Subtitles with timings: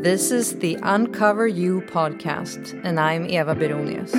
[0.00, 4.14] This is the Uncover You podcast, and I'm Eva Beronius.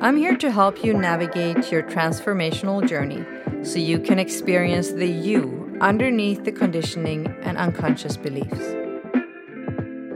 [0.00, 3.22] I'm here to help you navigate your transformational journey
[3.62, 8.64] so you can experience the you underneath the conditioning and unconscious beliefs.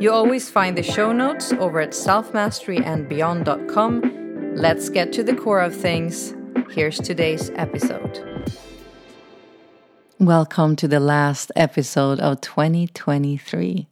[0.00, 4.54] You always find the show notes over at selfmasteryandbeyond.com.
[4.57, 6.34] Let's get to the core of things.
[6.70, 8.25] Here's today's episode.
[10.18, 13.89] Welcome to the last episode of 2023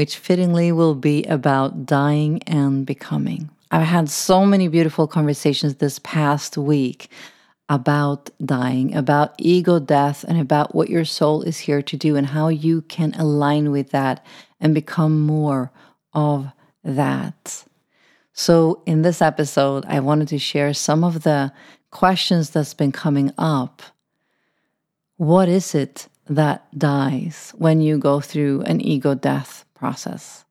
[0.00, 3.50] which fittingly will be about dying and becoming.
[3.70, 7.10] I've had so many beautiful conversations this past week
[7.68, 12.26] about dying, about ego death, and about what your soul is here to do and
[12.28, 14.24] how you can align with that
[14.58, 15.70] and become more
[16.14, 16.48] of
[16.82, 17.66] that.
[18.32, 21.52] So, in this episode, I wanted to share some of the
[21.90, 23.82] questions that's been coming up.
[25.18, 30.44] What is it that dies when you go through an ego death process.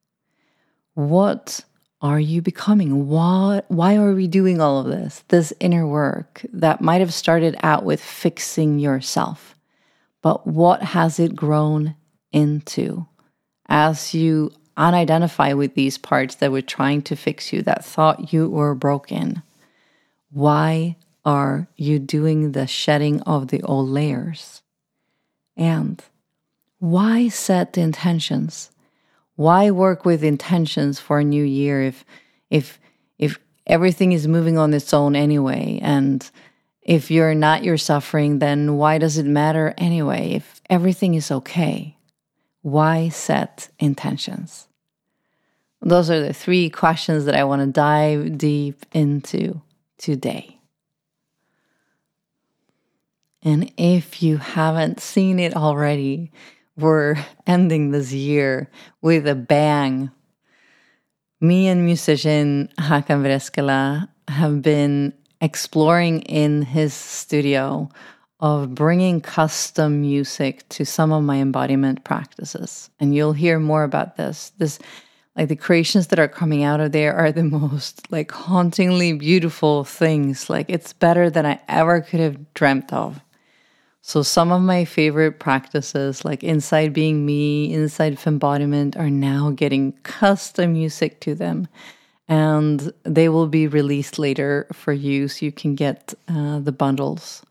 [0.96, 1.64] What
[2.02, 3.08] are you becoming?
[3.08, 5.24] Why, why are we doing all of this?
[5.28, 9.56] This inner work that might have started out with fixing yourself,
[10.24, 11.96] but what has it grown
[12.32, 13.06] into
[13.68, 18.50] as you unidentify with these parts that were trying to fix you, that thought you
[18.50, 19.44] were broken?
[20.32, 24.64] Why are you doing the shedding of the old layers?
[25.56, 26.04] And
[26.80, 28.72] why set the intentions
[29.40, 32.04] why work with intentions for a new year if
[32.50, 32.78] if
[33.18, 35.80] if everything is moving on its own anyway?
[35.82, 36.30] And
[36.82, 41.96] if you're not your suffering then why does it matter anyway if everything is okay?
[42.64, 44.68] Why set intentions?
[45.82, 49.62] Those are the three questions that i want to dive deep into
[49.98, 50.60] today.
[53.42, 56.34] And if you haven't seen it already
[56.82, 57.16] we're
[57.48, 58.70] ending this year
[59.02, 60.12] with a bang.
[61.42, 67.90] Me and musician Hakan Vreskela have been exploring in his studio
[68.40, 72.90] of bringing custom music to some of my embodiment practices.
[73.00, 74.52] And you'll hear more about this.
[74.58, 74.80] This
[75.36, 79.84] like the creations that are coming out of there are the most like hauntingly beautiful
[79.84, 80.50] things.
[80.50, 83.22] Like it's better than I ever could have dreamt of.
[84.02, 89.92] So, some of my favorite practices, like Inside Being Me, Inside Embodiment, are now getting
[90.04, 91.68] custom music to them.
[92.28, 97.44] And they will be released later for you so you can get uh, the bundles.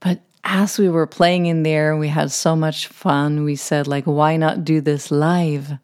[0.00, 3.44] But as we were playing in there, we had so much fun.
[3.44, 5.78] We said, like, why not do this live?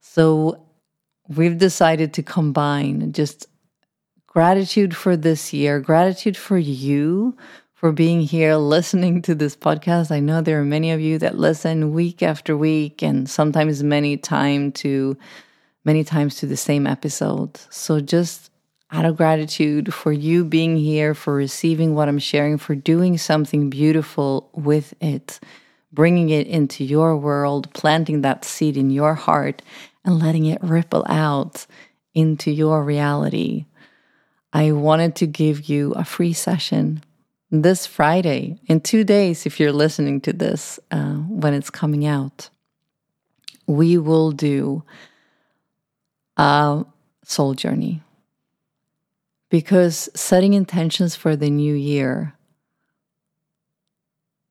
[0.00, 0.64] So,
[1.28, 3.46] we've decided to combine just
[4.26, 7.36] gratitude for this year, gratitude for you
[7.80, 10.10] for being here listening to this podcast.
[10.10, 14.18] I know there are many of you that listen week after week and sometimes many
[14.18, 15.16] time to
[15.86, 17.58] many times to the same episode.
[17.70, 18.50] So just
[18.90, 23.70] out of gratitude for you being here, for receiving what I'm sharing, for doing something
[23.70, 25.40] beautiful with it,
[25.90, 29.62] bringing it into your world, planting that seed in your heart,
[30.04, 31.66] and letting it ripple out
[32.12, 33.64] into your reality.
[34.52, 37.02] I wanted to give you a free session
[37.50, 42.48] this Friday, in two days, if you're listening to this uh, when it's coming out,
[43.66, 44.84] we will do
[46.36, 46.84] a
[47.24, 48.02] soul journey.
[49.48, 52.34] Because setting intentions for the new year,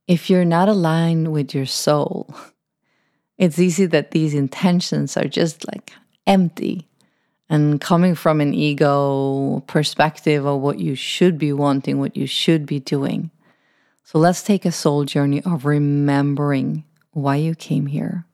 [0.08, 2.36] if you're not aligned with your soul,
[3.38, 5.94] it's easy that these intentions are just like
[6.28, 6.89] empty
[7.50, 12.66] and coming from an ego perspective of what you should be wanting, what you should
[12.66, 13.32] be doing.
[14.04, 18.26] So let's take a soul journey of remembering why you came here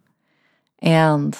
[0.79, 1.35] and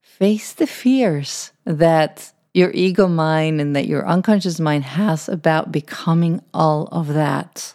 [0.00, 6.42] face the fears that your ego mind and that your unconscious mind has about becoming
[6.52, 7.74] all of that.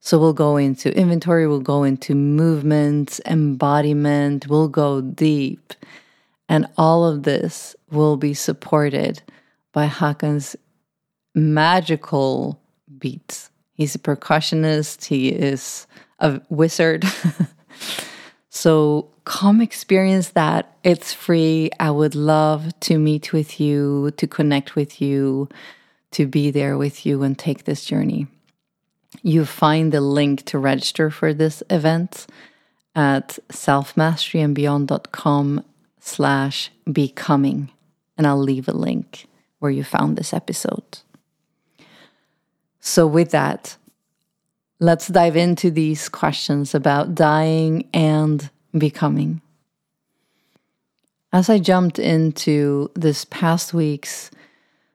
[0.00, 5.74] So we'll go into inventory, we'll go into movement, embodiment, we'll go deep
[6.50, 9.22] and all of this will be supported
[9.72, 10.56] by Hakan's
[11.32, 12.60] magical
[12.98, 13.52] beats.
[13.72, 15.86] He's a percussionist, he is
[16.18, 17.04] a wizard.
[18.50, 20.76] so come experience that.
[20.82, 21.70] It's free.
[21.78, 25.48] I would love to meet with you, to connect with you,
[26.10, 28.26] to be there with you and take this journey.
[29.22, 32.26] You find the link to register for this event
[32.96, 35.64] at selfmasteryandbeyond.com
[36.00, 37.70] slash becoming.
[38.18, 39.26] And I'll leave a link
[39.60, 41.00] where you found this episode.
[42.80, 43.76] So, with that,
[44.78, 49.42] let's dive into these questions about dying and becoming.
[51.32, 54.30] as I jumped into this past week's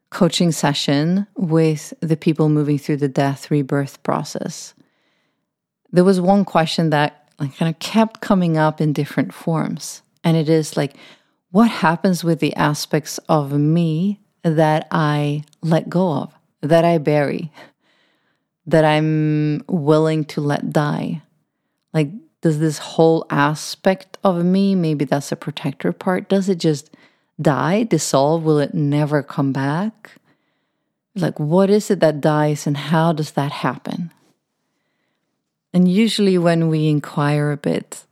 [0.10, 4.74] coaching session with the people moving through the death rebirth process,
[5.92, 10.02] there was one question that kind of kept coming up in different forms.
[10.26, 10.98] And it is like,
[11.52, 17.52] what happens with the aspects of me that I let go of, that I bury,
[18.66, 21.22] that I'm willing to let die?
[21.94, 22.10] Like,
[22.42, 26.90] does this whole aspect of me, maybe that's a protector part, does it just
[27.42, 28.44] die, dissolve?
[28.44, 30.16] Will it never come back?
[31.16, 34.12] Like, what is it that dies and how does that happen?
[35.74, 38.06] And usually, when we inquire a bit,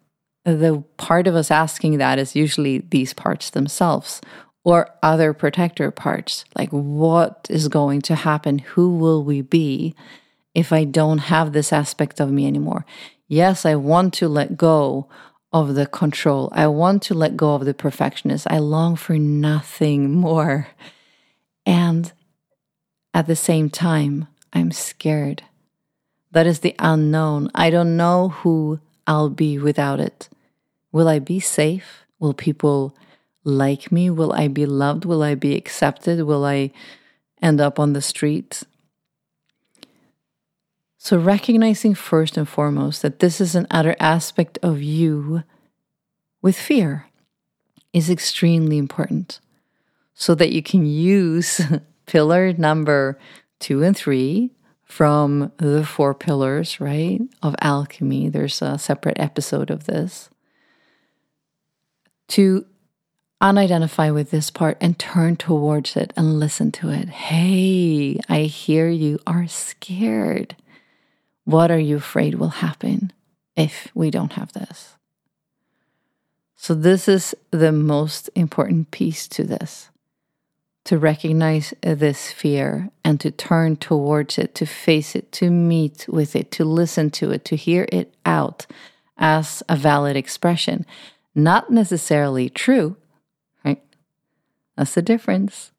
[0.45, 4.21] the part of us asking that is usually these parts themselves
[4.63, 6.45] or other protector parts.
[6.55, 8.59] Like, what is going to happen?
[8.59, 9.95] Who will we be
[10.53, 12.85] if I don't have this aspect of me anymore?
[13.27, 15.07] Yes, I want to let go
[15.51, 16.49] of the control.
[16.51, 18.47] I want to let go of the perfectionist.
[18.49, 20.67] I long for nothing more.
[21.65, 22.11] And
[23.13, 25.43] at the same time, I'm scared.
[26.31, 27.51] That is the unknown.
[27.53, 30.29] I don't know who I'll be without it.
[30.93, 32.05] Will I be safe?
[32.19, 32.95] Will people
[33.43, 34.09] like me?
[34.09, 35.03] Will I be loved?
[35.03, 36.23] Will I be accepted?
[36.23, 36.71] Will I
[37.41, 38.63] end up on the street?
[40.97, 45.43] So, recognizing first and foremost that this is an another aspect of you
[46.41, 47.07] with fear
[47.91, 49.41] is extremely important
[50.13, 51.59] so that you can use
[52.05, 53.19] pillar number
[53.59, 54.51] two and three
[54.83, 58.29] from the four pillars, right, of alchemy.
[58.29, 60.29] There's a separate episode of this.
[62.29, 62.65] To
[63.41, 67.09] unidentify with this part and turn towards it and listen to it.
[67.09, 70.55] Hey, I hear you are scared.
[71.43, 73.11] What are you afraid will happen
[73.55, 74.95] if we don't have this?
[76.55, 79.89] So, this is the most important piece to this
[80.85, 86.35] to recognize this fear and to turn towards it, to face it, to meet with
[86.35, 88.65] it, to listen to it, to hear it out
[89.17, 90.85] as a valid expression.
[91.35, 92.95] Not necessarily true,
[93.65, 93.81] right?
[94.75, 95.71] That's the difference.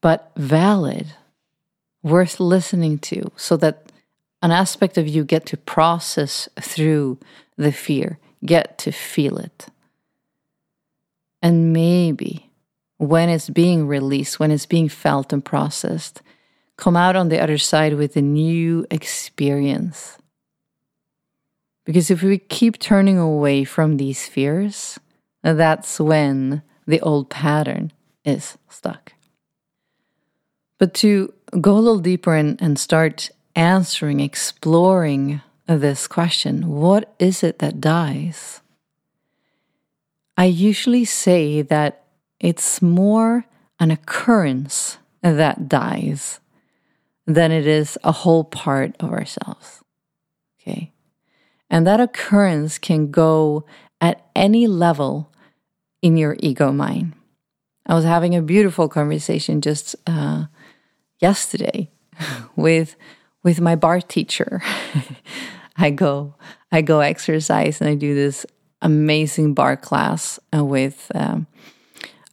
[0.00, 1.14] But valid,
[2.02, 3.92] worth listening to, so that
[4.42, 7.18] an aspect of you get to process through
[7.56, 9.66] the fear, get to feel it.
[11.40, 12.50] And maybe
[12.98, 16.22] when it's being released, when it's being felt and processed,
[16.76, 20.18] come out on the other side with a new experience.
[21.84, 24.98] Because if we keep turning away from these fears,
[25.42, 27.92] that's when the old pattern
[28.24, 29.12] is stuck.
[30.78, 37.42] But to go a little deeper and, and start answering, exploring this question what is
[37.42, 38.60] it that dies?
[40.36, 42.04] I usually say that
[42.40, 43.44] it's more
[43.78, 46.40] an occurrence that dies
[47.26, 49.82] than it is a whole part of ourselves.
[50.60, 50.91] Okay.
[51.72, 53.64] And that occurrence can go
[53.98, 55.32] at any level
[56.02, 57.14] in your ego mind.
[57.86, 60.44] I was having a beautiful conversation just uh,
[61.18, 61.90] yesterday
[62.56, 62.94] with
[63.42, 64.62] with my barre teacher.
[65.76, 66.34] I go
[66.70, 68.44] I go exercise and I do this
[68.82, 71.46] amazing barre class uh, with um,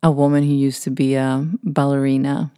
[0.04, 2.52] a woman who used to be a ballerina.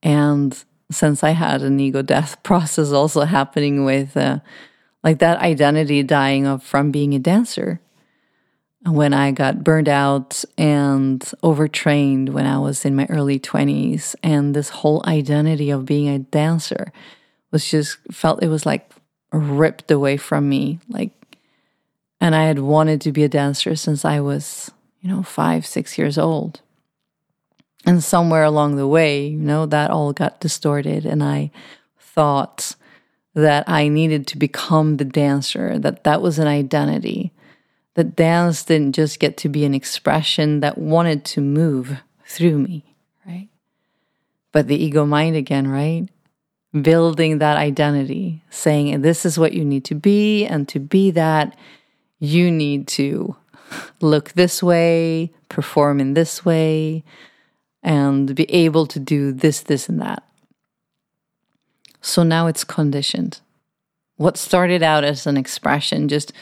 [0.00, 0.56] And
[0.92, 4.38] since I had an ego death process also happening with uh,
[5.04, 7.80] like that identity dying of from being a dancer.
[8.84, 14.54] When I got burned out and overtrained when I was in my early 20s, and
[14.54, 16.92] this whole identity of being a dancer
[17.50, 18.90] was just felt it was like
[19.32, 20.80] ripped away from me.
[20.88, 21.12] Like,
[22.20, 24.70] and I had wanted to be a dancer since I was
[25.04, 26.62] you know, five, six years old.
[27.84, 31.04] And somewhere along the way, you know, that all got distorted.
[31.04, 31.50] And I
[32.00, 32.74] thought
[33.34, 37.32] that I needed to become the dancer, that that was an identity,
[37.94, 42.96] that dance didn't just get to be an expression that wanted to move through me,
[43.26, 43.48] right?
[44.52, 46.08] But the ego mind again, right?
[46.80, 50.44] Building that identity, saying, this is what you need to be.
[50.44, 51.56] And to be that,
[52.18, 53.36] you need to
[54.00, 57.04] look this way, perform in this way,
[57.82, 60.24] and be able to do this, this, and that.
[62.04, 63.40] So now it's conditioned.
[64.16, 66.34] What started out as an expression, just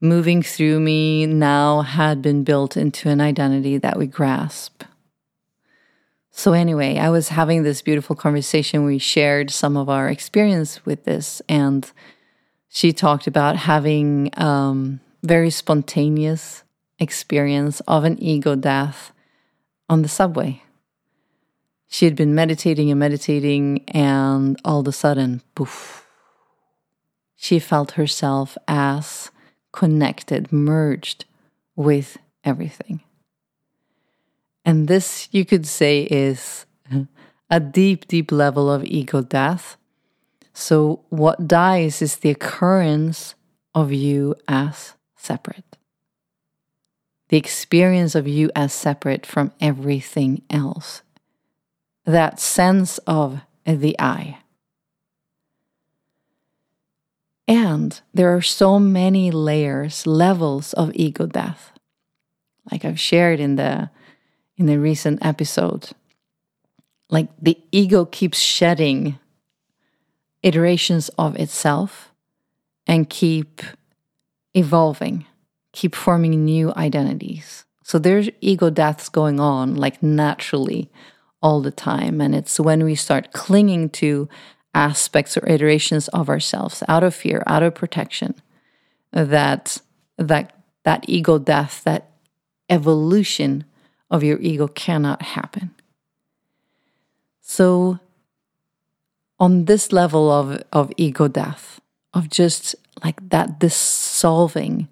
[0.00, 4.82] moving through me, now had been built into an identity that we grasp.
[6.32, 8.84] So, anyway, I was having this beautiful conversation.
[8.84, 11.88] We shared some of our experience with this, and
[12.68, 16.64] she talked about having um, very spontaneous
[16.98, 19.12] experience of an ego death
[19.88, 20.62] on the subway.
[21.92, 26.08] She had been meditating and meditating, and all of a sudden, poof,
[27.36, 29.30] she felt herself as
[29.72, 31.26] connected, merged
[31.76, 33.02] with everything.
[34.64, 36.64] And this, you could say, is
[37.50, 39.76] a deep, deep level of ego death.
[40.54, 43.34] So, what dies is the occurrence
[43.74, 45.76] of you as separate,
[47.28, 51.02] the experience of you as separate from everything else
[52.04, 54.38] that sense of the I.
[57.48, 61.72] And there are so many layers, levels of ego death.
[62.70, 63.90] Like I've shared in the
[64.56, 65.90] in the recent episode.
[67.10, 69.18] Like the ego keeps shedding
[70.42, 72.10] iterations of itself
[72.86, 73.62] and keep
[74.54, 75.26] evolving,
[75.72, 77.64] keep forming new identities.
[77.84, 80.90] So there's ego deaths going on like naturally
[81.42, 82.20] all the time.
[82.20, 84.28] And it's when we start clinging to
[84.74, 88.34] aspects or iterations of ourselves out of fear, out of protection,
[89.12, 89.78] that
[90.16, 92.10] that that ego death, that
[92.68, 93.64] evolution
[94.10, 95.74] of your ego cannot happen.
[97.40, 97.98] So
[99.38, 101.80] on this level of, of ego death,
[102.14, 104.88] of just like that dissolving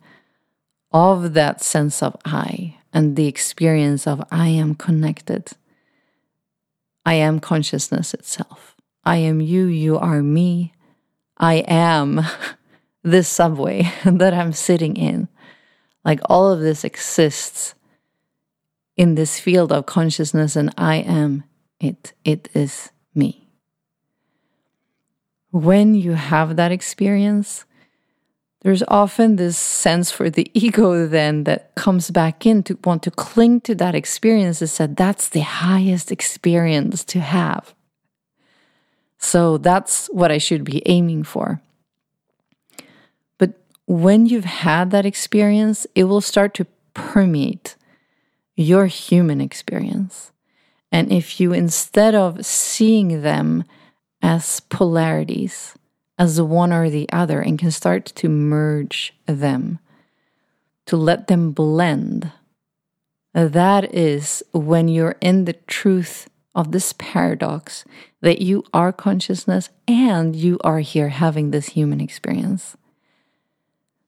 [0.93, 5.53] of that sense of I and the experience of I am connected
[7.05, 8.77] I am consciousness itself.
[9.05, 10.75] I am you, you are me.
[11.37, 12.21] I am
[13.03, 15.29] this subway that I'm sitting in.
[16.05, 17.75] Like all of this exists
[18.97, 21.45] in this field of consciousness, and I am
[21.79, 22.13] it.
[22.25, 23.49] It is me.
[25.51, 27.65] When you have that experience,
[28.63, 33.11] there's often this sense for the ego then that comes back in to want to
[33.11, 37.75] cling to that experience and said that's the highest experience to have.
[39.19, 41.61] So that's what I should be aiming for.
[43.39, 43.53] But
[43.87, 47.77] when you've had that experience, it will start to permeate
[48.57, 50.33] your human experience.
[50.93, 53.65] And if you, instead of seeing them
[54.23, 55.75] as polarities,
[56.21, 59.79] as one or the other and can start to merge them,
[60.85, 62.31] to let them blend.
[63.33, 67.87] That is when you're in the truth of this paradox
[68.21, 72.77] that you are consciousness and you are here having this human experience.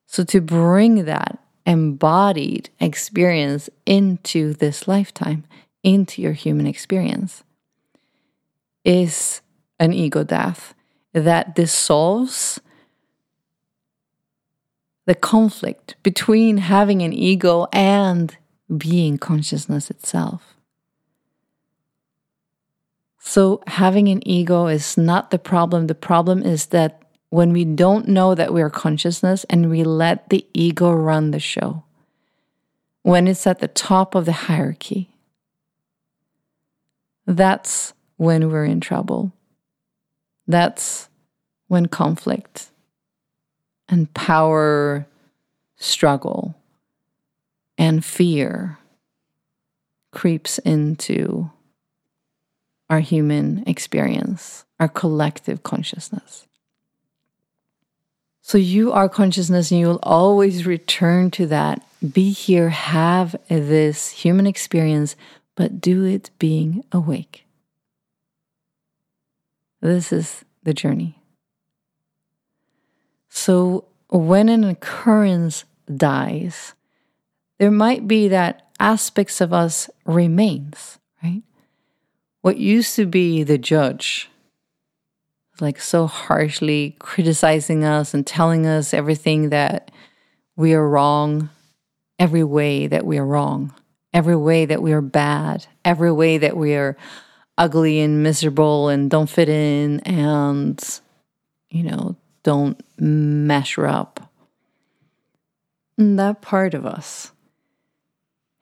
[0.06, 5.44] So, to bring that embodied experience into this lifetime,
[5.82, 7.42] into your human experience,
[8.84, 9.40] is
[9.78, 10.74] an ego death
[11.12, 12.60] that dissolves
[15.06, 18.36] the conflict between having an ego and
[18.76, 20.54] being consciousness itself.
[23.18, 25.86] So, having an ego is not the problem.
[25.86, 30.28] The problem is that when we don't know that we are consciousness and we let
[30.28, 31.84] the ego run the show,
[33.02, 35.14] when it's at the top of the hierarchy,
[37.26, 39.32] that's when we're in trouble.
[40.46, 41.08] That's
[41.68, 42.70] when conflict
[43.88, 45.06] and power
[45.76, 46.54] struggle
[47.78, 48.78] and fear
[50.12, 51.50] creeps into
[52.90, 56.46] our human experience, our collective consciousness.
[58.42, 61.86] So you are consciousness and you will always return to that.
[62.12, 65.16] Be here, have this human experience,
[65.54, 67.41] but do it being awake.
[69.82, 71.18] This is the journey.
[73.28, 76.74] So, when an occurrence dies,
[77.58, 81.42] there might be that aspects of us remains, right?
[82.42, 84.30] What used to be the judge,
[85.60, 89.90] like so harshly criticizing us and telling us everything that
[90.56, 91.50] we are wrong,
[92.18, 93.74] every way that we are wrong,
[94.12, 96.96] every way that we are bad, every way that we are
[97.62, 101.00] ugly and miserable and don't fit in and,
[101.70, 104.32] you know, don't measure up.
[105.96, 107.30] And that part of us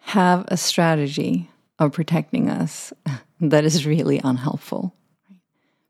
[0.00, 2.92] have a strategy of protecting us
[3.40, 4.94] that is really unhelpful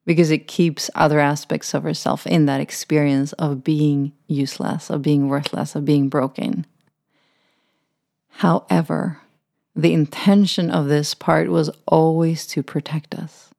[0.07, 5.29] because it keeps other aspects of ourselves in that experience of being useless, of being
[5.29, 6.65] worthless, of being broken.
[8.29, 9.19] However,
[9.75, 13.51] the intention of this part was always to protect us.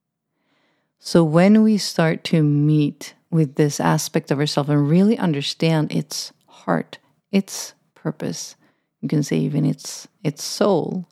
[1.00, 6.32] So when we start to meet with this aspect of ourselves and really understand its
[6.48, 7.00] heart,
[7.32, 8.56] its purpose,
[9.02, 11.08] You can say even its its soul.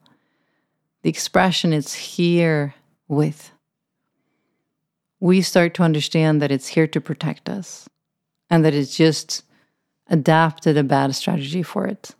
[1.01, 2.75] The expression it's here
[3.07, 3.51] with.
[5.19, 7.89] We start to understand that it's here to protect us
[8.49, 9.43] and that it's just
[10.07, 12.15] adapted a bad strategy for it.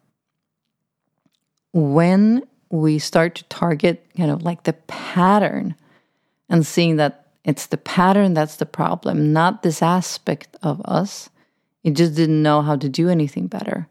[1.71, 5.75] When we start to target kind of like the pattern
[6.49, 11.29] and seeing that it's the pattern that's the problem, not this aspect of us.
[11.83, 13.87] It just didn't know how to do anything better.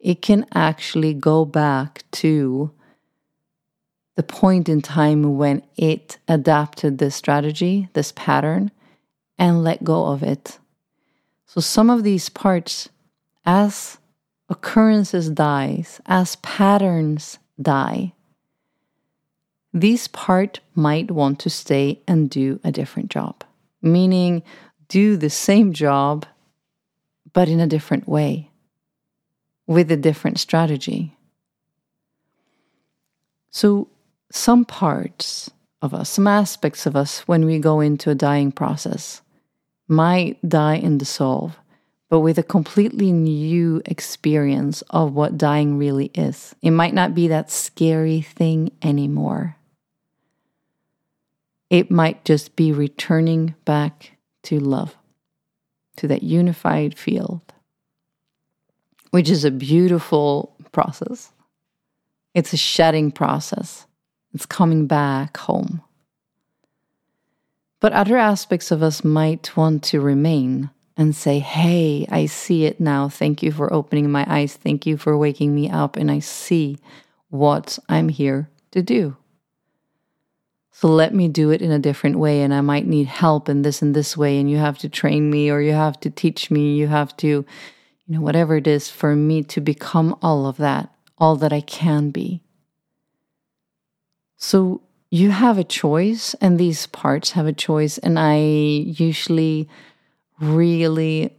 [0.00, 2.72] It can actually go back to
[4.16, 8.70] the point in time when it adapted this strategy, this pattern,
[9.38, 10.58] and let go of it.
[11.46, 12.88] So some of these parts,
[13.44, 13.98] as
[14.48, 18.12] occurrences dies, as patterns die,
[19.76, 23.42] This part might want to stay and do a different job,
[23.82, 24.44] meaning
[24.86, 26.26] do the same job
[27.32, 28.50] but in a different way.
[29.66, 31.16] With a different strategy.
[33.50, 33.88] So,
[34.30, 35.50] some parts
[35.82, 39.22] of us, some aspects of us, when we go into a dying process,
[39.88, 41.58] might die and dissolve
[42.08, 46.54] but with a completely new experience of what dying really is.
[46.62, 49.56] It might not be that scary thing anymore.
[51.70, 54.12] It might just be returning back
[54.44, 54.94] to love,
[55.96, 57.40] to that unified field,
[59.10, 61.32] which is a beautiful process.
[62.34, 63.86] It's a shedding process,
[64.32, 65.82] it's coming back home.
[67.80, 72.80] But other aspects of us might want to remain and say, Hey, I see it
[72.80, 73.08] now.
[73.08, 74.54] Thank you for opening my eyes.
[74.54, 75.96] Thank you for waking me up.
[75.96, 76.78] And I see
[77.28, 79.16] what I'm here to do.
[80.70, 82.42] So let me do it in a different way.
[82.42, 84.38] And I might need help in this and this way.
[84.38, 86.74] And you have to train me or you have to teach me.
[86.74, 87.44] You have to, you
[88.08, 92.10] know, whatever it is for me to become all of that, all that I can
[92.10, 92.42] be.
[94.36, 97.98] So you have a choice, and these parts have a choice.
[97.98, 99.68] And I usually
[100.40, 101.36] really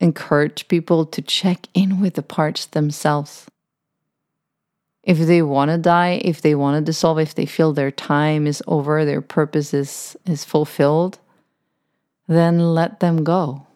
[0.00, 3.46] encourage people to check in with the parts themselves.
[5.02, 8.46] If they want to die, if they want to dissolve, if they feel their time
[8.46, 11.18] is over, their purpose is, is fulfilled,
[12.26, 13.66] then let them go.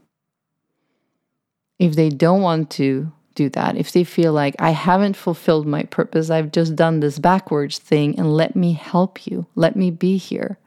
[1.78, 5.84] If they don't want to do that, if they feel like I haven't fulfilled my
[5.84, 10.18] purpose, I've just done this backwards thing, and let me help you, let me be
[10.18, 10.58] here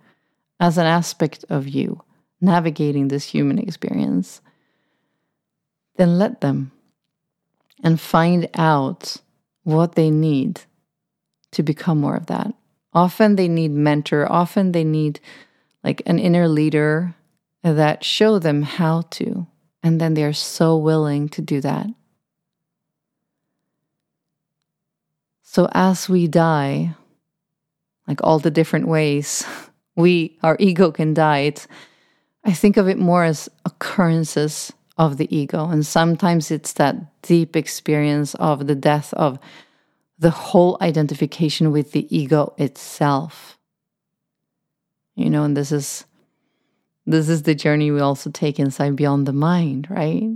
[0.60, 2.02] as an aspect of you
[2.46, 4.42] navigating this human experience,
[5.98, 6.72] then let them
[7.84, 9.18] and find out
[9.64, 10.62] what they need
[11.52, 12.54] to become more of that.
[12.94, 15.20] Often they need mentor, often they need
[15.84, 17.16] like an inner leader
[17.64, 19.48] that show them how to
[19.86, 21.86] and then they're so willing to do that.
[25.44, 26.96] So as we die,
[28.08, 29.46] like all the different ways
[29.96, 31.68] we our ego can die, it's
[32.46, 35.68] I think of it more as occurrences of the ego.
[35.68, 39.40] And sometimes it's that deep experience of the death of
[40.20, 43.58] the whole identification with the ego itself.
[45.16, 46.06] You know, and this is
[47.08, 50.32] this is the journey we also take inside beyond the mind, right?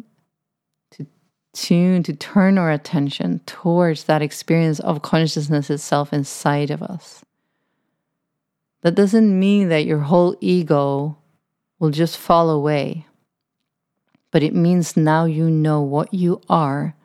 [0.91, 1.07] To
[1.53, 7.23] tune, to turn our attention towards that experience of consciousness itself inside of us.
[8.81, 11.17] That doesn't mean that your whole ego
[11.79, 13.05] will just fall away.
[14.31, 16.95] But it means now you know what you are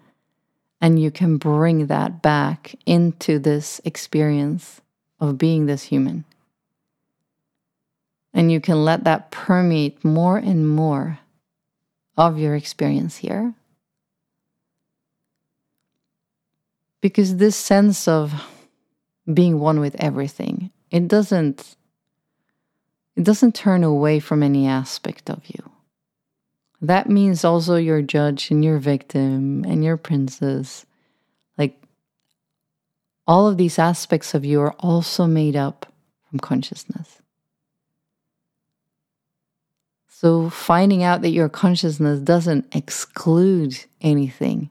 [0.81, 4.83] and you can bring that back into this experience
[5.19, 6.25] of being this human.
[8.35, 11.21] And you can let that permeate more and more
[12.17, 13.55] of your experience here.
[17.01, 18.35] Because this sense of
[19.33, 21.77] being one with everything, it doesn't
[23.17, 25.71] it doesn't turn away from any aspect of you.
[26.81, 30.85] That means also your judge and your victim and your princess.
[31.57, 31.81] Like
[33.27, 35.93] all of these aspects of you are also made up
[36.29, 37.23] from consciousness.
[40.09, 44.71] So finding out that your consciousness doesn't exclude anything.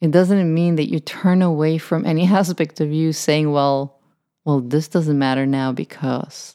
[0.00, 3.98] It doesn't mean that you turn away from any aspect of you saying, well,
[4.44, 6.54] well, this doesn't matter now because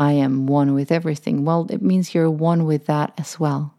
[0.00, 1.44] I am one with everything.
[1.44, 3.74] Well, it means you're one with that as well.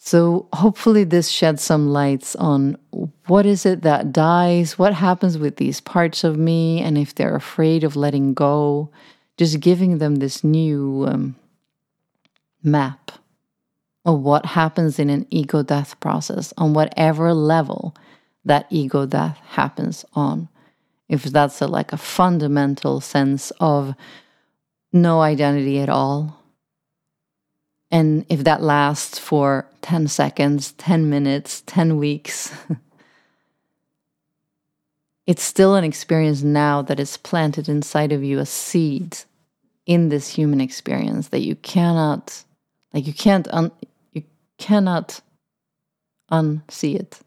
[0.00, 2.76] So, hopefully, this sheds some lights on
[3.26, 7.36] what is it that dies, what happens with these parts of me, and if they're
[7.36, 8.90] afraid of letting go,
[9.38, 11.36] just giving them this new um,
[12.62, 13.12] map
[14.04, 17.94] of what happens in an ego death process on whatever level
[18.44, 20.48] that ego death happens on.
[21.14, 23.94] If that's a, like a fundamental sense of
[24.92, 26.42] no identity at all,
[27.88, 32.52] and if that lasts for 10 seconds, 10 minutes, 10 weeks,
[35.26, 39.18] it's still an experience now that is planted inside of you a seed
[39.86, 42.42] in this human experience that you cannot
[42.92, 43.70] like you can't un,
[44.12, 44.24] you
[44.58, 45.20] cannot
[46.32, 47.20] unsee it.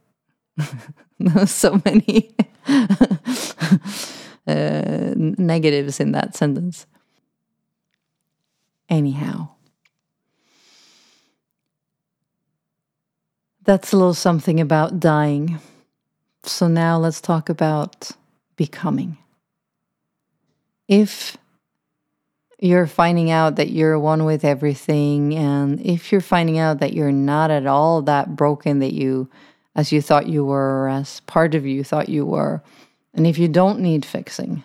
[1.48, 2.36] So many
[4.48, 6.86] uh, negatives in that sentence.
[8.90, 9.50] Anyhow.
[13.64, 15.60] That's a little something about dying.
[16.44, 18.12] So now let's talk about
[18.56, 19.18] becoming.
[20.88, 21.38] If
[22.60, 27.12] you're finding out that you're one with everything and if you're finding out that you're
[27.12, 29.30] not at all that broken that you
[29.78, 32.62] as you thought you were or as part of you thought you were.
[33.14, 34.64] And if you don't need fixing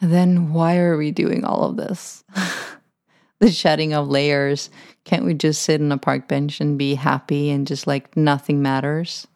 [0.00, 2.24] then why are we doing all of this?
[3.40, 4.68] The shedding of layers.
[5.04, 8.62] Can't we just sit on a park bench and be happy and just like nothing
[8.62, 9.28] matters?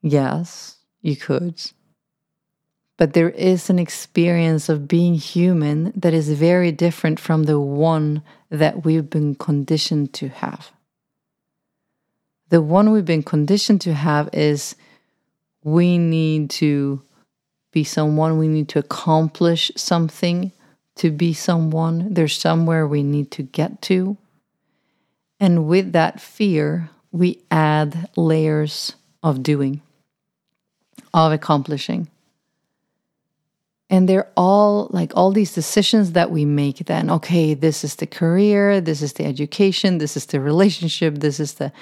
[0.00, 1.60] Yes you could.
[2.96, 8.22] But there is an experience of being human that is very different from the one
[8.48, 10.72] that we've been conditioned to have.
[12.50, 14.74] The one we've been conditioned to have is
[15.62, 17.02] we need to
[17.72, 20.52] be someone, we need to accomplish something
[20.96, 22.14] to be someone.
[22.14, 24.16] There's somewhere we need to get to.
[25.38, 29.82] And with that fear, we add layers of doing,
[31.12, 32.08] of accomplishing
[33.90, 38.06] and they're all like all these decisions that we make then okay this is the
[38.06, 41.72] career this is the education this is the relationship this is the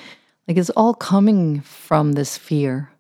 [0.47, 2.91] like it's all coming from this fear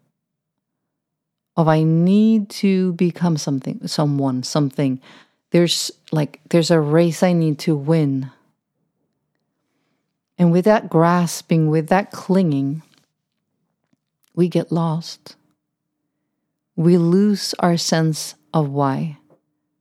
[1.56, 5.00] of i need to become something someone something.
[5.50, 8.30] There's like there's a race i need to win.
[10.38, 12.82] And with that grasping with that clinging
[14.36, 15.34] we get lost.
[16.76, 19.16] We lose our sense of why.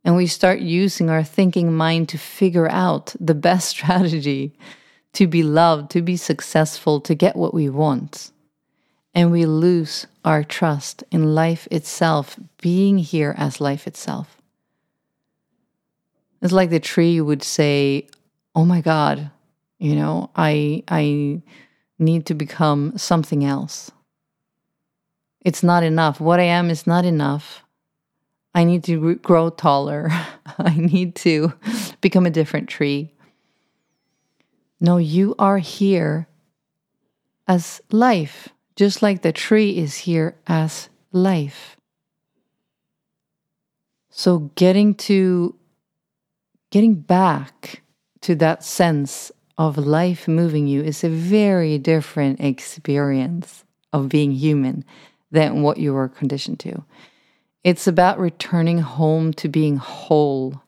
[0.05, 4.57] And we start using our thinking mind to figure out the best strategy
[5.15, 8.31] to be loved, to be successful, to get what we want.
[9.13, 14.37] And we lose our trust in life itself, being here as life itself.
[16.41, 18.07] It's like the tree would say,
[18.53, 19.31] Oh my God,
[19.79, 21.41] you know, I, I
[21.97, 23.91] need to become something else.
[25.41, 26.19] It's not enough.
[26.19, 27.63] What I am is not enough.
[28.53, 30.09] I need to grow taller.
[30.57, 31.53] I need to
[32.01, 33.14] become a different tree.
[34.79, 36.27] No, you are here
[37.47, 41.77] as life, just like the tree is here as life.
[44.09, 45.55] So getting to
[46.71, 47.81] getting back
[48.21, 54.83] to that sense of life moving you is a very different experience of being human
[55.31, 56.83] than what you were conditioned to.
[57.63, 60.61] It's about returning home to being whole,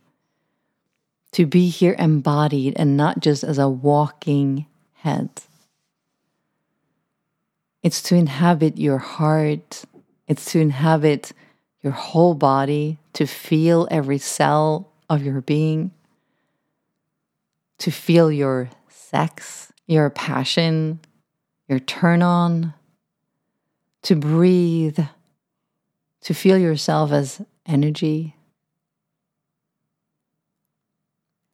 [1.38, 5.30] to be here embodied and not just as a walking head.
[7.84, 9.86] It's to inhabit your heart,
[10.28, 11.34] it's to inhabit
[11.84, 15.92] your whole body, to feel every cell of your being,
[17.78, 21.00] to feel your sex, your passion,
[21.68, 22.74] your turn on,
[24.02, 24.98] to breathe
[26.22, 28.36] to feel yourself as energy,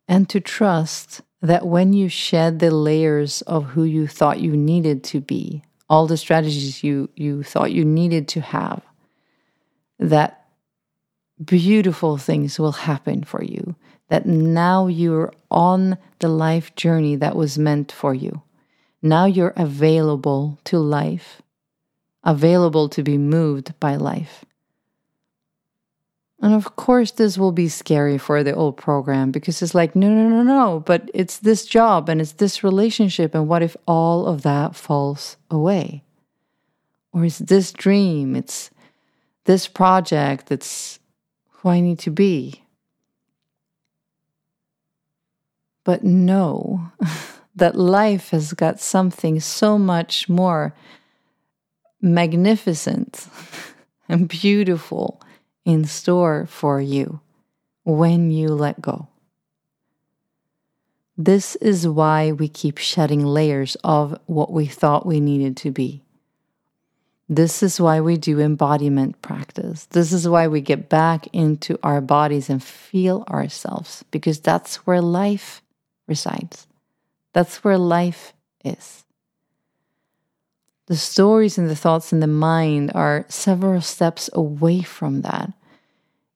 [0.07, 5.03] and to trust that when you shed the layers of who you thought you needed
[5.03, 8.81] to be, all the strategies you, you thought you needed to have,
[9.99, 10.45] that
[11.43, 13.75] beautiful things will happen for you.
[14.09, 18.41] That now you're on the life journey that was meant for you.
[19.01, 21.41] Now you're available to life,
[22.23, 24.45] available to be moved by life.
[26.43, 30.09] And of course, this will be scary for the old program because it's like, no,
[30.09, 33.33] no, no, no, but it's this job and it's this relationship.
[33.33, 36.03] And what if all of that falls away?
[37.13, 38.71] Or it's this dream, it's
[39.45, 40.99] this project, it's
[41.49, 42.65] who I need to be.
[45.85, 46.91] But know
[47.55, 50.75] that life has got something so much more
[52.01, 53.29] magnificent
[54.09, 55.21] and beautiful
[55.65, 57.19] in store for you
[57.83, 59.07] when you let go.
[61.17, 66.01] This is why we keep shedding layers of what we thought we needed to be.
[67.29, 69.85] This is why we do embodiment practice.
[69.85, 75.01] This is why we get back into our bodies and feel ourselves, because that's where
[75.01, 75.61] life
[76.07, 76.67] resides.
[77.31, 79.02] That's where life is.
[80.87, 85.53] The stories and the thoughts in the mind are several steps away from that.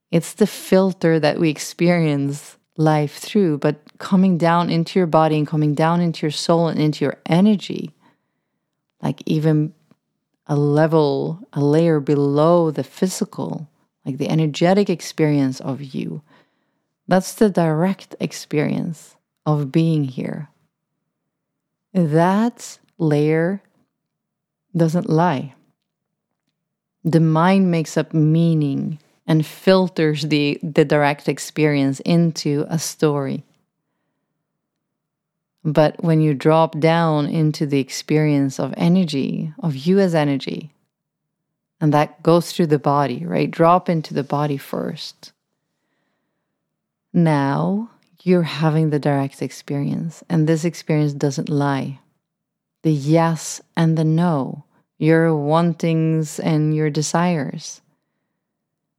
[0.10, 5.48] It's the filter that we experience life through, but coming down into your body and
[5.48, 7.92] coming down into your soul and into your energy,
[9.02, 9.74] like even
[10.46, 13.68] a level, a layer below the physical,
[14.06, 16.22] like the energetic experience of you.
[17.08, 20.50] That's the direct experience of being here.
[21.94, 23.62] That layer
[24.76, 25.54] doesn't lie.
[27.04, 33.44] The mind makes up meaning and filters the, the direct experience into a story.
[35.64, 40.72] But when you drop down into the experience of energy, of you as energy,
[41.82, 43.52] and that goes through the body, right?
[43.52, 45.34] Drop into the body first.
[47.14, 47.90] Now
[48.24, 52.00] you're having the direct experience, and this experience doesn't lie.
[52.84, 54.66] The yes and the no,
[54.98, 57.82] your wantings and your desires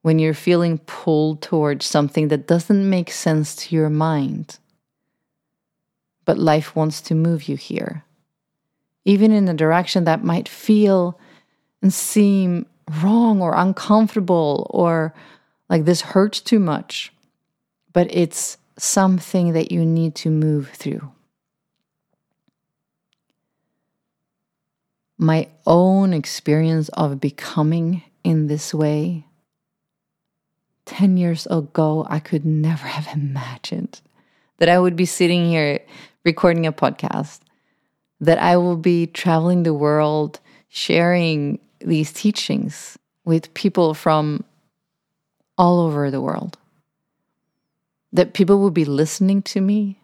[0.02, 4.58] when you're feeling pulled towards something that doesn't make sense to your mind.
[6.24, 8.04] But life wants to move you here,
[9.04, 11.18] even in a direction that might feel
[11.82, 12.66] and seem
[13.02, 15.14] wrong or uncomfortable or
[15.68, 17.12] like this hurts too much.
[17.92, 21.10] But it's something that you need to move through.
[25.18, 29.24] My own experience of becoming in this way
[30.86, 34.00] 10 years ago, I could never have imagined
[34.58, 35.80] that I would be sitting here
[36.24, 37.40] recording a podcast,
[38.20, 44.44] that I will be traveling the world sharing these teachings with people from
[45.56, 46.56] all over the world,
[48.12, 50.00] that people would be listening to me,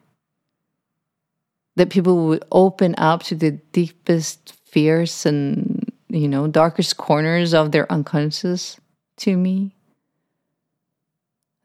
[1.76, 7.70] that people would open up to the deepest fears and, you know, darkest corners of
[7.70, 8.76] their unconscious
[9.18, 9.70] to me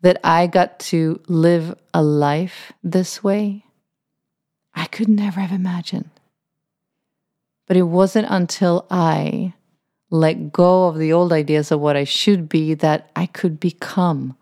[0.02, 3.66] that I got to live a life this way,
[4.76, 6.12] I could never have imagined.
[7.66, 9.54] But it wasn't until I
[10.12, 14.38] let go of the old ideas of what I should be that I could become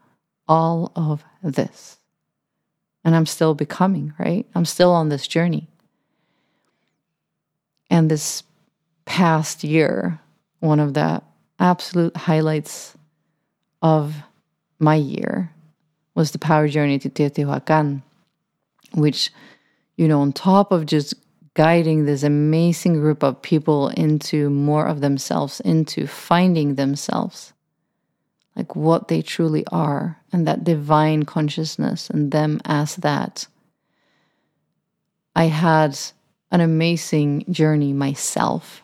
[0.48, 1.98] all of this.
[3.06, 4.46] And I'm still becoming, right?
[4.54, 5.68] I'm still on this journey.
[7.90, 8.44] And this
[9.08, 10.20] past year,
[10.60, 11.24] one of the
[11.60, 12.96] absolute highlights
[13.82, 14.14] of
[14.80, 15.52] my year
[16.14, 18.04] was the power journey to Teotihuacan,
[18.94, 19.32] which,
[19.96, 21.16] you know, on top of just
[21.54, 27.54] guiding this amazing group of people into more of themselves, into finding themselves,
[28.56, 33.48] like what they truly are, and that divine consciousness and them as that.
[35.36, 35.98] I had
[36.52, 38.84] an amazing journey myself.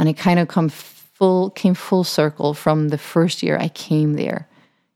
[0.00, 4.14] And it kind of come full came full circle from the first year I came
[4.14, 4.48] there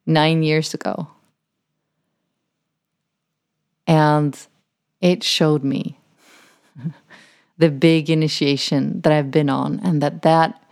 [0.07, 1.09] nine years ago.
[3.87, 4.35] And
[5.03, 6.01] it showed me
[7.59, 10.63] the big initiation that I've been on and that that,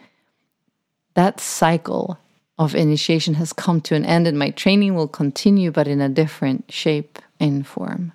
[1.13, 2.19] that cycle
[2.59, 6.09] of initiation has come to an end and my training will continue but in a
[6.09, 8.15] different shape and form.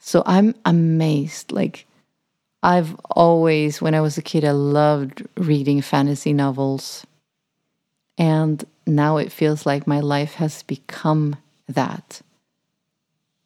[0.00, 1.86] So I'm amazed like
[2.62, 7.06] I've always when I was a kid I loved reading fantasy novels
[8.18, 11.36] and now it feels like my life has become
[11.68, 12.22] that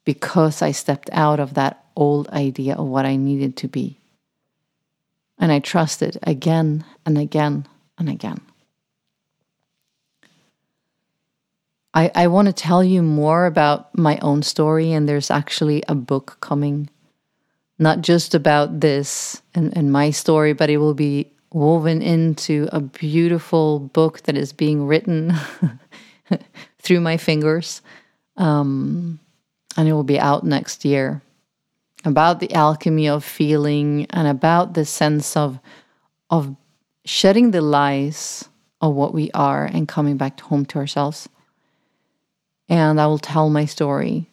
[0.05, 3.99] because I stepped out of that old idea of what I needed to be.
[5.39, 7.67] And I trusted again and again
[7.99, 8.41] and again.
[11.93, 15.95] I, I want to tell you more about my own story, and there's actually a
[15.95, 16.89] book coming,
[17.81, 22.81] not just about this and, and my story, but it will be woven into a
[22.81, 25.35] beautiful book that is being written
[26.79, 27.83] through my fingers.
[28.37, 29.19] Um,
[29.77, 31.23] and it will be out next year
[32.05, 35.59] about the alchemy of feeling and about the sense of
[36.31, 36.55] of
[37.05, 38.49] shedding the lies
[38.81, 41.29] of what we are and coming back home to ourselves.
[42.69, 44.31] And I will tell my story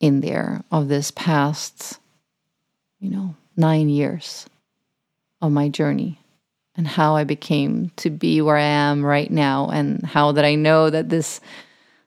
[0.00, 1.98] in there of this past,
[3.02, 4.46] you know, nine years
[5.42, 6.20] of my journey
[6.76, 10.54] and how I became to be where I am right now and how that I
[10.54, 11.40] know that this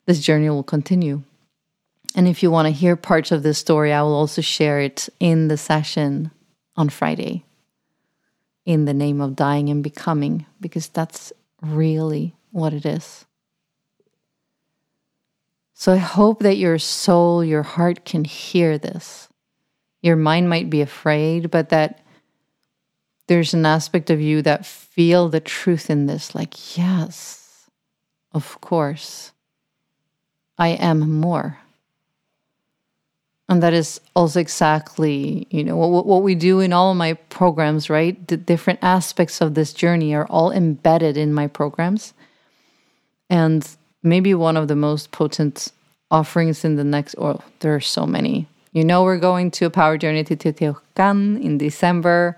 [0.05, 1.21] this journey will continue.
[2.15, 5.09] And if you want to hear parts of this story, I will also share it
[5.19, 6.31] in the session
[6.77, 7.43] on Friday
[8.65, 13.25] in the name of dying and becoming, because that's really what it is.
[15.73, 19.27] So I hope that your soul, your heart can hear this.
[20.05, 22.05] Your mind might be afraid, but that
[23.25, 27.67] there's an aspect of you that feel the truth in this like yes,
[28.31, 29.31] of course.
[30.59, 31.57] I am more.
[33.49, 37.13] And that is also exactly, you know, what, what we do in all of my
[37.13, 38.27] programs, right?
[38.27, 42.13] The different aspects of this journey are all embedded in my programs.
[43.27, 43.67] And
[44.03, 45.71] maybe one of the most potent
[46.11, 48.47] offerings in the next, or there are so many.
[48.75, 52.37] You know, we're going to a power journey to Teotihuacan in December.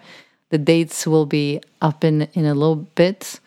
[0.52, 3.40] The dates will be up in, in a little bit,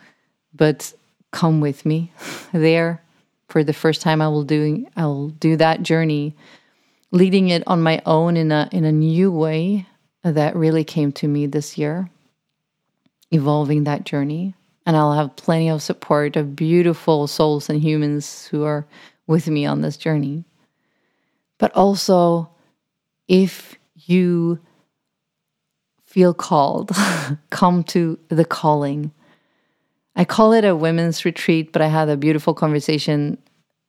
[0.52, 0.92] but
[1.30, 2.10] come with me
[2.52, 3.00] there
[3.48, 4.20] for the first time.
[4.20, 6.34] I will do I will do that journey
[7.12, 9.86] leading it on my own in a in a new way
[10.24, 12.10] that really came to me this year
[13.30, 18.64] evolving that journey and I'll have plenty of support of beautiful souls and humans who
[18.64, 18.84] are
[19.28, 20.44] with me on this journey
[21.58, 22.48] but also
[23.30, 24.58] if you
[26.04, 26.90] feel called
[27.50, 29.12] come to the calling.
[30.16, 33.38] I call it a women's retreat but I had a beautiful conversation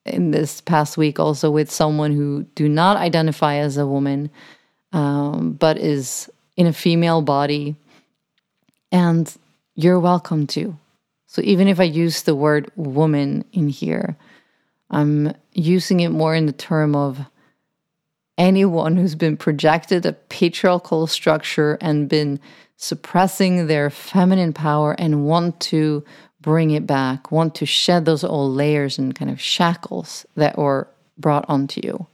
[0.06, 4.30] in this past week also with someone who do not identify as a woman
[4.94, 7.76] um, but is in a female body.
[8.92, 9.34] And
[9.74, 10.78] you're welcome to.
[11.26, 14.18] So even if i use the word woman in here
[14.90, 17.26] i'm using it more in the term of
[18.42, 22.40] anyone who's been projected a patriarchal structure and been
[22.76, 26.04] suppressing their feminine power and want to
[26.42, 30.88] bring it back, want to shed those old layers and kind of shackles that were
[31.20, 32.08] brought onto you.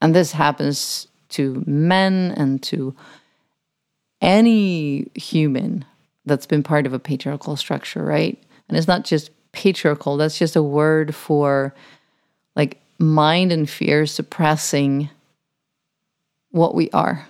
[0.00, 2.96] And this happens to men and to
[4.22, 5.84] any human
[6.24, 8.42] that's been part of a patriarchal structure, right?
[8.70, 11.74] And it's not just patriarchal, that's just a word for
[12.54, 15.10] like mind and fear suppressing
[16.50, 17.28] what we are.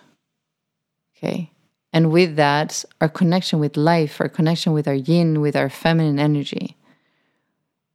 [1.17, 1.51] Okay.
[1.93, 6.19] And with that, our connection with life, our connection with our yin, with our feminine
[6.19, 6.77] energy.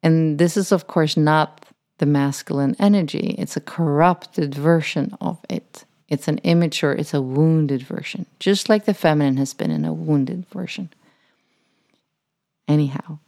[0.02, 1.66] And this is, of course, not
[2.00, 5.86] the masculine energy, it's a corrupted version of it.
[6.10, 9.94] It's an immature, it's a wounded version, just like the feminine has been in a
[9.94, 10.90] wounded version.
[12.68, 13.20] Anyhow,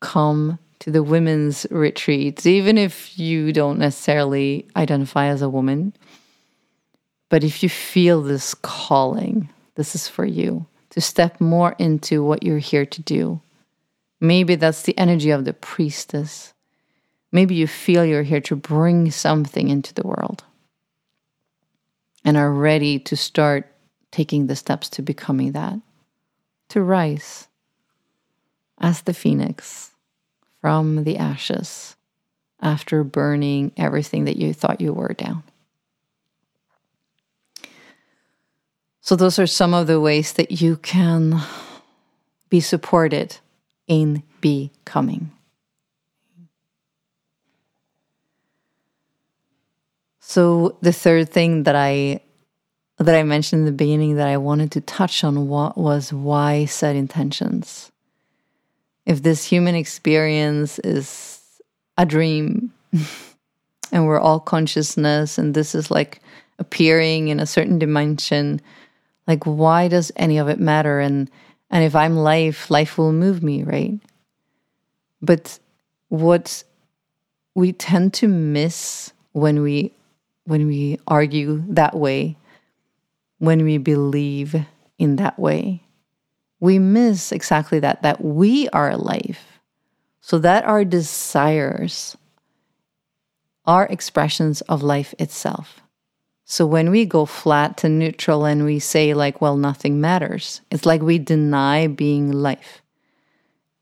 [0.00, 5.94] come to the women's retreats, even if you don't necessarily identify as a woman
[7.28, 12.42] but if you feel this calling, this is for you to step more into what
[12.42, 13.40] you're here to do.
[14.20, 16.54] Maybe that's the energy of the priestess.
[17.32, 20.44] Maybe you feel you're here to bring something into the world
[22.24, 23.70] and are ready to start
[24.12, 25.80] taking the steps to becoming that,
[26.68, 27.48] to rise
[28.78, 29.90] as the phoenix
[30.60, 31.96] from the ashes
[32.60, 35.42] after burning everything that you thought you were down.
[39.04, 41.38] So, those are some of the ways that you can
[42.48, 43.36] be supported
[43.86, 45.30] in becoming.
[50.20, 52.22] So, the third thing that I
[52.96, 56.64] that I mentioned in the beginning that I wanted to touch on what was why
[56.64, 57.92] set intentions.
[59.04, 61.42] If this human experience is
[61.98, 62.72] a dream
[63.92, 66.22] and we're all consciousness and this is like
[66.58, 68.62] appearing in a certain dimension
[69.26, 71.00] like, why does any of it matter?
[71.00, 71.30] And
[71.70, 73.98] and if I'm life, life will move me, right?
[75.20, 75.58] But
[76.08, 76.62] what
[77.54, 79.92] we tend to miss when we
[80.44, 82.36] when we argue that way,
[83.38, 84.54] when we believe
[84.98, 85.82] in that way,
[86.60, 89.60] we miss exactly that that we are life.
[90.20, 92.16] So that our desires
[93.66, 95.80] are expressions of life itself.
[96.44, 100.84] So when we go flat to neutral and we say, like, well, nothing matters, it's
[100.84, 102.82] like we deny being life.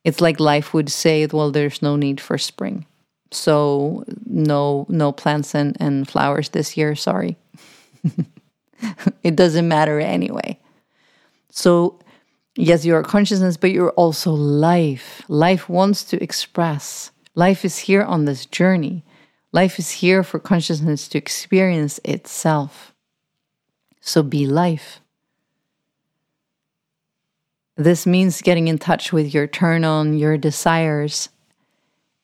[0.05, 2.87] It's like life would say, well, there's no need for spring.
[3.31, 7.37] So no no plants and, and flowers this year, sorry.
[9.23, 10.59] it doesn't matter anyway.
[11.51, 11.99] So
[12.57, 15.23] yes, you're consciousness, but you're also life.
[15.29, 17.11] Life wants to express.
[17.35, 19.05] Life is here on this journey.
[19.53, 22.95] Life is here for consciousness to experience itself.
[24.01, 25.01] So be life.
[27.77, 31.29] This means getting in touch with your turn on, your desires,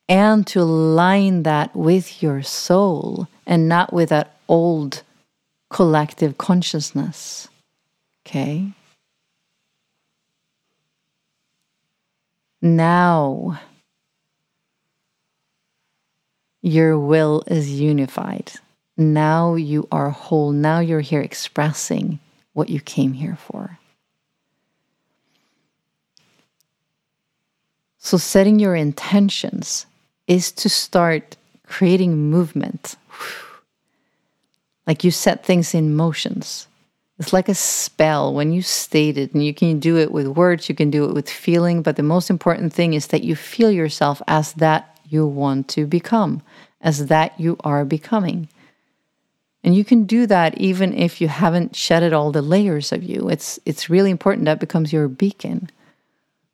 [0.08, 5.02] and to align that with your soul and not with that old
[5.70, 7.48] collective consciousness.
[8.26, 8.72] Okay?
[12.60, 13.60] Now,
[16.68, 18.52] your will is unified.
[18.96, 20.52] Now you are whole.
[20.52, 22.18] Now you're here expressing
[22.52, 23.78] what you came here for.
[27.98, 29.86] So, setting your intentions
[30.26, 32.96] is to start creating movement.
[34.86, 36.66] Like you set things in motions.
[37.18, 40.68] It's like a spell when you state it, and you can do it with words,
[40.68, 43.70] you can do it with feeling, but the most important thing is that you feel
[43.70, 46.42] yourself as that you want to become,
[46.80, 48.48] as that you are becoming.
[49.64, 53.28] And you can do that even if you haven't shedded all the layers of you.
[53.28, 55.70] It's it's really important that becomes your beacon.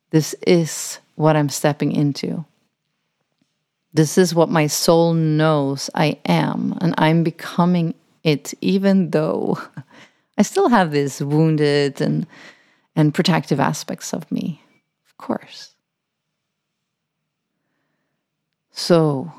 [0.09, 2.45] This is what I'm stepping into.
[3.93, 7.95] This is what my soul knows I am, and I'm becoming
[8.25, 9.57] it, even though
[10.37, 12.27] I still have these wounded and,
[12.95, 14.61] and protective aspects of me,
[15.07, 15.75] of course.
[18.71, 19.31] So,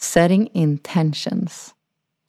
[0.00, 1.74] setting intentions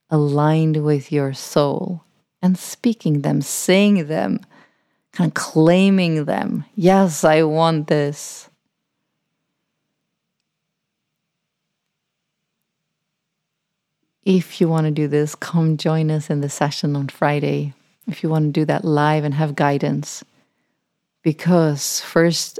[0.09, 2.03] aligned with your soul
[2.41, 4.39] and speaking them, saying them,
[5.11, 6.65] kind of claiming them.
[6.73, 8.49] Yes, I want this.
[14.25, 17.73] If you want to do this, come join us in the session on Friday.
[18.07, 20.23] If you want to do that live and have guidance,
[21.21, 22.59] because first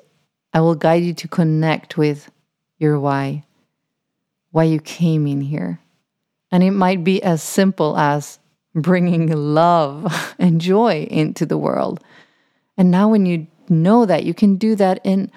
[0.54, 2.30] I will guide you to connect with
[2.78, 3.44] your why,
[4.52, 5.80] why you came in here.
[6.52, 8.40] And it might be as simple as
[8.74, 12.04] bringing love and joy into the world.
[12.78, 15.32] And now, when you know that, you can do that in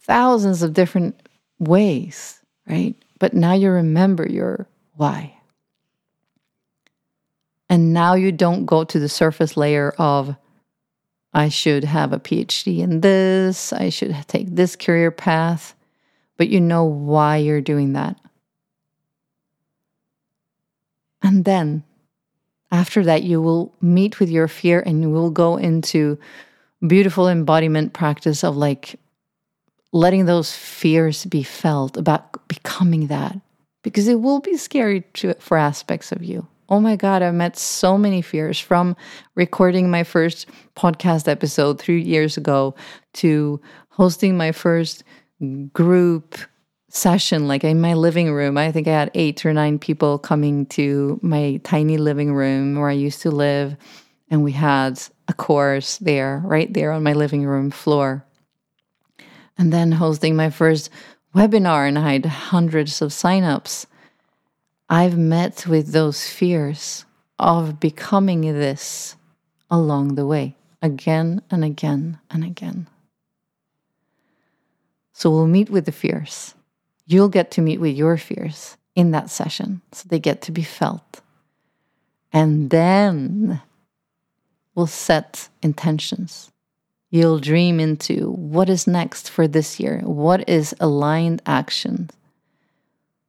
[0.00, 1.20] thousands of different
[1.58, 2.94] ways, right?
[3.18, 5.34] But now you remember your why.
[7.68, 10.36] And now you don't go to the surface layer of,
[11.34, 15.74] I should have a PhD in this, I should take this career path,
[16.36, 18.16] but you know why you're doing that.
[21.22, 21.84] And then
[22.70, 26.18] after that, you will meet with your fear and you will go into
[26.86, 28.98] beautiful embodiment practice of like
[29.92, 33.38] letting those fears be felt about becoming that.
[33.82, 36.46] Because it will be scary to, for aspects of you.
[36.68, 38.94] Oh my God, I've met so many fears from
[39.34, 40.46] recording my first
[40.76, 42.74] podcast episode three years ago
[43.14, 45.02] to hosting my first
[45.72, 46.36] group
[46.88, 48.56] session, like in my living room.
[48.56, 52.88] I think I had eight or nine people coming to my tiny living room where
[52.88, 53.76] I used to live.
[54.30, 58.24] And we had a course there, right there on my living room floor.
[59.56, 60.90] And then hosting my first
[61.34, 63.86] webinar, and I had hundreds of signups.
[64.88, 67.04] I've met with those fears
[67.38, 69.16] of becoming this
[69.70, 72.86] along the way, again and again and again.
[75.12, 76.54] So we'll meet with the fears.
[77.08, 80.62] You'll get to meet with your fears in that session, so they get to be
[80.62, 81.20] felt.
[82.32, 83.60] And then
[84.76, 86.52] we'll set intentions.
[87.10, 92.10] You'll dream into what is next for this year, what is aligned action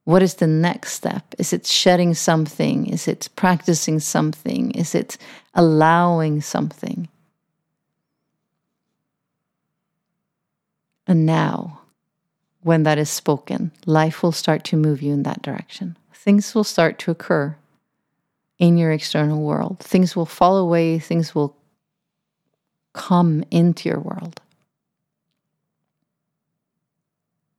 [0.10, 1.36] what is the next step?
[1.38, 2.88] Is it shedding something?
[2.88, 4.72] Is it practicing something?
[4.72, 5.20] Is it
[5.54, 7.08] allowing something?
[11.06, 11.79] And now,
[12.62, 15.98] when that is spoken, life will start to move you in that direction.
[16.14, 17.56] Things will start to occur
[18.58, 19.80] in your external world.
[19.80, 21.56] Things will fall away, things will
[22.94, 24.42] come into your world.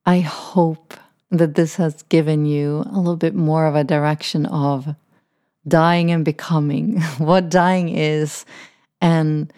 [0.05, 0.95] I hope
[1.31, 4.95] that this has given you a little bit more of a direction of
[5.67, 8.45] dying and becoming, what dying is,
[9.01, 9.53] and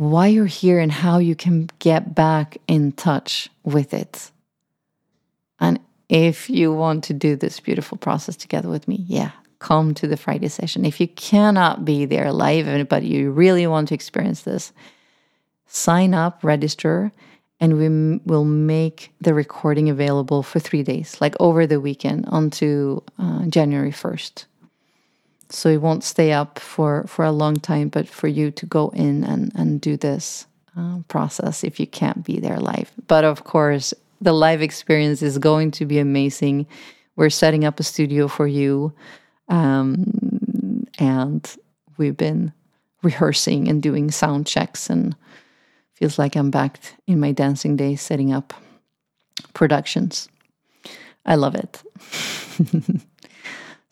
[0.00, 4.30] why you're here and how you can get back in touch with it.
[5.60, 5.78] And
[6.08, 10.16] if you want to do this beautiful process together with me, yeah, come to the
[10.16, 10.86] Friday session.
[10.86, 14.72] If you cannot be there live, but you really want to experience this,
[15.66, 17.12] sign up, register
[17.60, 23.02] and we will make the recording available for three days, like over the weekend onto
[23.18, 24.46] uh, January 1st.
[25.50, 28.90] So it won't stay up for, for a long time, but for you to go
[28.90, 30.46] in and, and do this
[30.76, 32.92] uh, process if you can't be there live.
[33.08, 36.66] But of course, the live experience is going to be amazing.
[37.16, 38.92] We're setting up a studio for you.
[39.48, 41.56] Um, and
[41.96, 42.52] we've been
[43.02, 45.16] rehearsing and doing sound checks and
[45.94, 48.54] feels like I'm back in my dancing days setting up
[49.52, 50.28] productions.
[51.26, 51.82] I love it.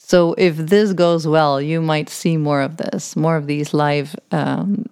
[0.08, 4.16] so, if this goes well, you might see more of this, more of these live
[4.32, 4.86] um,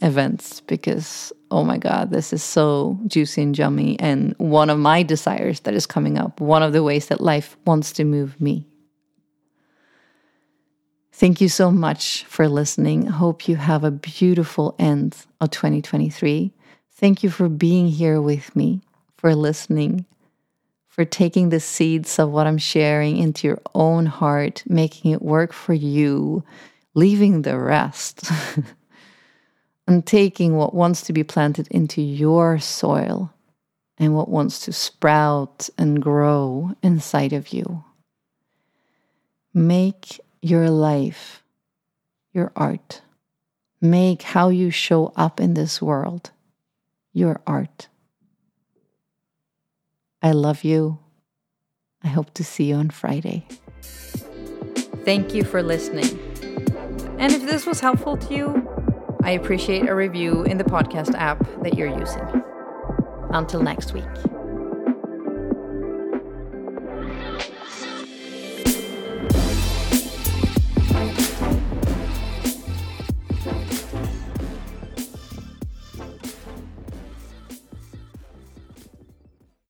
[0.00, 4.00] events, because oh my God, this is so juicy and yummy.
[4.00, 7.58] And one of my desires that is coming up, one of the ways that life
[7.66, 8.66] wants to move me.
[11.12, 13.08] Thank you so much for listening.
[13.08, 16.54] Hope you have a beautiful end of 2023.
[16.92, 18.80] Thank you for being here with me,
[19.18, 20.06] for listening,
[20.96, 25.52] for taking the seeds of what I'm sharing into your own heart, making it work
[25.52, 26.42] for you,
[26.94, 28.30] leaving the rest,
[29.86, 33.30] and taking what wants to be planted into your soil
[33.98, 37.84] and what wants to sprout and grow inside of you.
[39.52, 41.42] Make your life,
[42.32, 43.02] your art.
[43.82, 46.30] Make how you show up in this world
[47.12, 47.88] your art.
[50.22, 50.98] I love you.
[52.02, 53.46] I hope to see you on Friday.
[55.04, 56.18] Thank you for listening.
[57.18, 58.68] And if this was helpful to you,
[59.22, 62.42] I appreciate a review in the podcast app that you're using.
[63.30, 64.04] Until next week.